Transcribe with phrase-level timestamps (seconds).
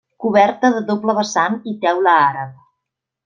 [0.23, 2.57] Coberta de doble vessant i teula àrab.